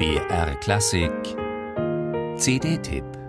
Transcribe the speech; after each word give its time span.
BR 0.00 0.54
Klassik. 0.62 1.36
CD-Tipp 2.38 3.19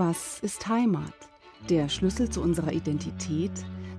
Was 0.00 0.38
ist 0.42 0.68
Heimat? 0.68 1.12
Der 1.68 1.88
Schlüssel 1.88 2.30
zu 2.30 2.40
unserer 2.40 2.72
Identität? 2.72 3.50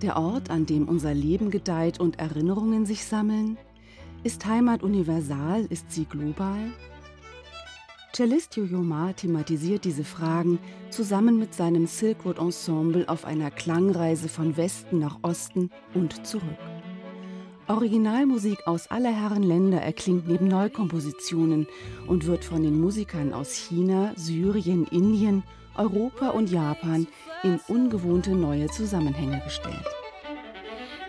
Der 0.02 0.16
Ort, 0.16 0.49
an 0.49 0.66
dem 0.66 0.88
unser 0.88 1.13
Leben 1.13 1.52
gedeiht 1.52 1.99
und 1.99 2.20
Erinnerungen 2.20 2.85
sich 2.85 3.03
sammeln? 3.03 3.58
Ist 4.23 4.45
Heimat 4.45 4.81
universal? 4.81 5.66
Ist 5.70 5.91
sie 5.91 6.05
global? 6.05 6.72
Cellist 8.13 8.55
Yo-Yo 8.55 8.81
Ma 8.81 9.12
thematisiert 9.12 9.84
diese 9.84 10.05
Fragen 10.05 10.59
zusammen 10.89 11.38
mit 11.38 11.53
seinem 11.53 11.85
Silk 11.85 12.23
Road 12.23 12.39
Ensemble 12.39 13.09
auf 13.09 13.25
einer 13.25 13.52
Klangreise 13.52 14.30
von 14.30 14.55
Westen 14.55 15.00
nach 15.00 15.20
Osten 15.22 15.70
und 15.94 16.25
zurück. 16.25 16.44
Originalmusik 17.67 18.67
aus 18.67 18.89
aller 18.89 19.11
Herren 19.11 19.44
Länder 19.44 19.81
erklingt 19.81 20.30
neben 20.30 20.47
Neukompositionen 20.47 21.67
und 22.08 22.25
wird 22.25 22.45
von 22.45 22.63
den 22.63 22.80
Musikern 22.80 23.34
aus 23.34 23.53
China, 23.53 24.13
Syrien, 24.16 24.86
Indien 24.86 25.44
Europa 25.79 26.30
und 26.30 26.52
Japan 26.52 27.08
in 27.44 27.59
ungewohnte 27.69 28.31
neue 28.31 28.67
Zusammenhänge 28.67 29.41
gestellt. 29.45 29.85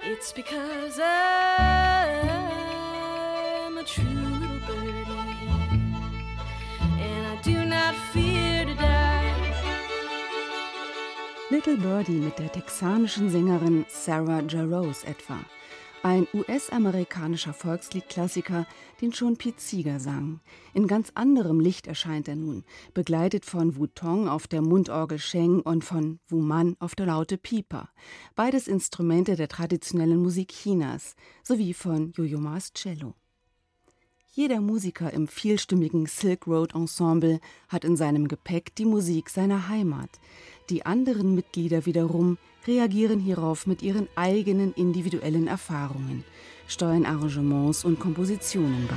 It's 0.08 0.32
because 0.32 1.00
I'm 1.00 1.08
a 3.78 3.84
true 3.84 4.60
birdie 4.66 5.10
and 7.00 7.26
I 7.26 7.36
do 7.42 7.64
not 7.64 7.96
fear 8.12 8.64
to 8.64 8.74
die. 8.74 9.34
Little 11.50 11.76
Birdie 11.76 12.20
mit 12.20 12.38
der 12.38 12.52
texanischen 12.52 13.28
Sängerin 13.28 13.84
Sarah 13.88 14.42
Jarosz 14.48 15.02
etwa 15.04 15.40
ein 16.02 16.26
US-amerikanischer 16.32 17.52
Volksliedklassiker, 17.52 18.66
den 19.00 19.12
schon 19.12 19.36
Pete 19.36 19.60
Seeger 19.60 20.00
sang. 20.00 20.40
In 20.72 20.86
ganz 20.86 21.12
anderem 21.14 21.60
Licht 21.60 21.86
erscheint 21.86 22.28
er 22.28 22.36
nun, 22.36 22.64
begleitet 22.94 23.44
von 23.44 23.76
Wu 23.76 23.86
Tong 23.86 24.28
auf 24.28 24.46
der 24.46 24.62
Mundorgel 24.62 25.18
Sheng 25.18 25.60
und 25.60 25.84
von 25.84 26.18
Wu 26.28 26.40
Man 26.40 26.76
auf 26.78 26.94
der 26.94 27.06
Laute 27.06 27.36
Pieper. 27.36 27.90
Beides 28.34 28.66
Instrumente 28.68 29.36
der 29.36 29.48
traditionellen 29.48 30.22
Musik 30.22 30.48
Chinas, 30.48 31.16
sowie 31.42 31.74
von 31.74 32.12
Yo-Yo 32.16 32.38
Ma's 32.38 32.72
Cello. 32.72 33.14
Jeder 34.32 34.60
Musiker 34.60 35.12
im 35.12 35.26
vielstimmigen 35.26 36.06
Silk 36.06 36.46
Road 36.46 36.72
Ensemble 36.74 37.40
hat 37.68 37.84
in 37.84 37.96
seinem 37.96 38.28
Gepäck 38.28 38.76
die 38.76 38.84
Musik 38.84 39.28
seiner 39.28 39.68
Heimat. 39.68 40.20
Die 40.70 40.86
anderen 40.86 41.34
Mitglieder 41.34 41.84
wiederum 41.84 42.38
reagieren 42.64 43.18
hierauf 43.18 43.66
mit 43.66 43.82
ihren 43.82 44.06
eigenen 44.14 44.72
individuellen 44.74 45.48
Erfahrungen, 45.48 46.22
steuern 46.68 47.06
Arrangements 47.06 47.84
und 47.84 47.98
Kompositionen 47.98 48.86
bei. 48.86 48.94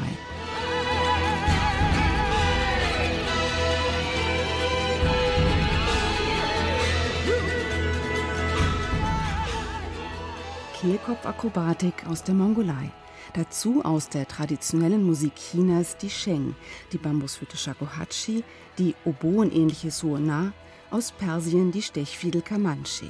Kehlkopfakrobatik 10.79 12.05
aus 12.07 12.23
der 12.23 12.35
Mongolei. 12.35 12.91
Dazu 13.33 13.83
aus 13.83 14.09
der 14.09 14.27
traditionellen 14.27 15.03
Musik 15.03 15.33
Chinas 15.37 15.97
die 15.97 16.11
Sheng, 16.11 16.55
die 16.91 16.99
Bambusflöte 16.99 17.57
Shakuhachi, 17.57 18.43
die 18.77 18.93
Oboenähnliche 19.05 19.89
Suona, 19.89 20.53
aus 20.93 21.11
Persien 21.11 21.71
die 21.71 21.81
Stechfiedel 21.81 22.43
Kamanche. 22.43 23.09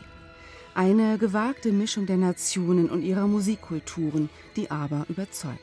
Eine 0.73 1.17
gewagte 1.17 1.73
Mischung 1.73 2.05
der 2.05 2.15
Nationen 2.15 2.89
und 2.89 3.03
ihrer 3.03 3.27
Musikkulturen, 3.27 4.29
die 4.55 4.71
aber 4.71 5.05
überzeugt. 5.09 5.59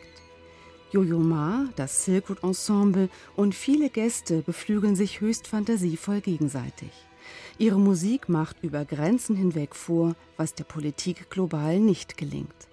Jojo 0.92 1.18
Ma, 1.18 1.70
das 1.76 2.04
Silk 2.04 2.28
Road 2.28 2.44
Ensemble 2.44 3.08
und 3.36 3.54
viele 3.54 3.88
Gäste 3.88 4.42
beflügeln 4.42 4.96
sich 4.96 5.22
höchst 5.22 5.46
fantasievoll 5.46 6.20
gegenseitig. 6.20 6.90
Ihre 7.56 7.78
Musik 7.78 8.28
macht 8.28 8.62
über 8.62 8.84
Grenzen 8.84 9.34
hinweg 9.34 9.74
vor, 9.74 10.14
was 10.36 10.54
der 10.54 10.64
Politik 10.64 11.30
global 11.30 11.80
nicht 11.80 12.18
gelingt. 12.18 12.68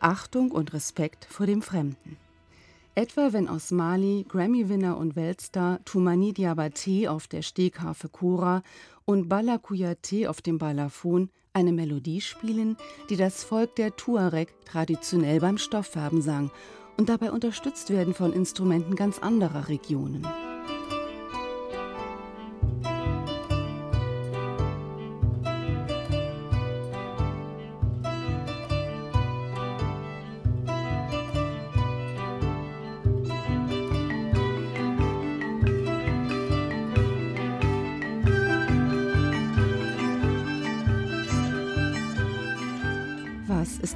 Achtung 0.00 0.50
und 0.50 0.74
Respekt 0.74 1.26
vor 1.30 1.46
dem 1.46 1.62
Fremden. 1.62 2.18
Etwa 2.94 3.32
wenn 3.32 3.48
aus 3.48 3.70
Mali 3.70 4.26
Grammy-Winner 4.28 4.98
und 4.98 5.16
Weltstar 5.16 5.82
Toumani 5.86 6.34
Diabaté 6.34 7.08
auf 7.08 7.26
der 7.26 7.40
Stegharfe 7.40 8.10
Kora 8.10 8.62
und 9.06 9.30
Bala 9.30 9.54
Kouyaté 9.54 10.28
auf 10.28 10.42
dem 10.42 10.58
Balafon 10.58 11.30
eine 11.54 11.72
Melodie 11.72 12.20
spielen, 12.20 12.76
die 13.08 13.16
das 13.16 13.44
Volk 13.44 13.76
der 13.76 13.96
Tuareg 13.96 14.54
traditionell 14.66 15.40
beim 15.40 15.56
Stofffärben 15.56 16.20
sang 16.20 16.50
und 16.98 17.08
dabei 17.08 17.32
unterstützt 17.32 17.88
werden 17.88 18.12
von 18.12 18.34
Instrumenten 18.34 18.94
ganz 18.94 19.18
anderer 19.18 19.70
Regionen. 19.70 20.26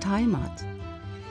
Heimat? 0.09 0.65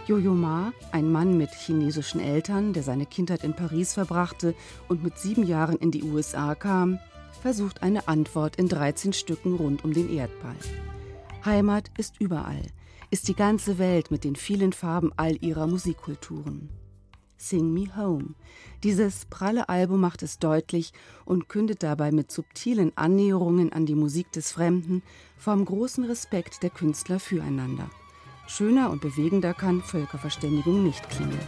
Jojo 0.08 0.34
Ma, 0.34 0.72
ein 0.92 1.12
Mann 1.12 1.38
mit 1.38 1.52
chinesischen 1.52 2.20
Eltern, 2.20 2.74
der 2.74 2.84
seine 2.84 3.06
Kindheit 3.06 3.44
in 3.44 3.56
Paris 3.56 3.94
verbrachte 3.94 4.54
und 4.88 5.04
mit 5.04 5.18
sieben 5.18 5.48
Jahren 5.48 5.78
in 5.78 5.92
die 5.92 6.04
USA 6.04 6.56
kam, 6.56 7.00
versucht 7.42 7.84
eine 7.84 8.08
Antwort 8.08 8.58
in 8.58 8.68
13 8.68 9.14
Stücken 9.14 9.56
rund 9.56 9.84
um 9.84 9.94
den 9.94 10.12
Erdball. 10.14 10.56
Heimat 11.44 11.90
ist 11.98 12.20
überall, 12.20 12.62
ist 13.12 13.28
die 13.28 13.36
ganze 13.36 13.78
Welt 13.78 14.12
mit 14.12 14.24
den 14.24 14.36
vielen 14.36 14.74
Farben 14.74 15.12
all 15.16 15.38
ihrer 15.44 15.68
Musikkulturen. 15.68 16.70
Sing 17.38 17.74
Me 17.74 17.96
Home. 17.96 18.36
Dieses 18.84 19.26
pralle 19.26 19.70
Album 19.70 20.02
macht 20.02 20.24
es 20.24 20.40
deutlich 20.40 20.94
und 21.26 21.50
kündet 21.50 21.84
dabei 21.84 22.12
mit 22.12 22.32
subtilen 22.32 22.92
Annäherungen 22.96 23.74
an 23.74 23.86
die 23.86 23.96
Musik 23.96 24.32
des 24.32 24.52
Fremden 24.52 25.04
vom 25.38 25.66
großen 25.66 26.04
Respekt 26.06 26.64
der 26.64 26.70
Künstler 26.70 27.20
füreinander. 27.20 27.90
Schöner 28.48 28.90
und 28.92 29.02
bewegender 29.02 29.54
kann 29.54 29.82
Völkerverständigung 29.82 30.84
nicht 30.84 31.10
klingen. 31.10 31.40